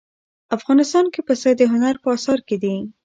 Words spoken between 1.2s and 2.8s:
پسه د هنر په اثار کې دي.